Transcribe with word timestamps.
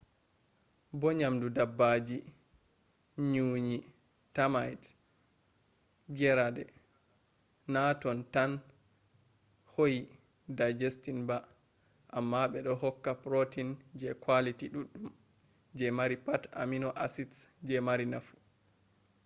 bo 0.99 1.09
nyamdu 1.19 1.47
dabbaji 1.57 2.17
nyunyi 3.31 3.77
termite 4.35 4.87
gerade 6.17 6.63
na 7.73 7.83
tan 7.99 8.23
do 8.57 8.63
hoyi 9.75 9.99
digesting 10.57 11.19
bah 11.27 11.43
amma 12.17 12.41
bedo 12.53 12.71
hokka 12.81 13.11
protein 13.23 13.69
je 13.99 14.09
quality 14.23 14.65
duddum 14.73 15.07
je 15.77 15.87
mari 15.97 16.17
pat 16.25 16.43
amino 16.63 16.89
acids 17.05 17.37
je 17.67 17.77
mari 17.87 18.05
nafu 18.13 18.35